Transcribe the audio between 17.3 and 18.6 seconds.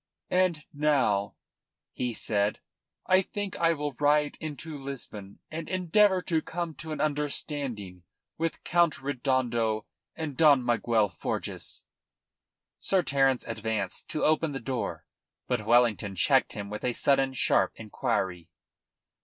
sharp inquiry.